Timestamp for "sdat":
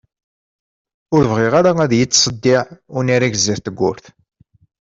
3.37-3.61